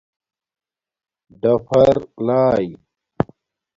ڈَفَر 1.41 1.95
لائئ 2.25 2.67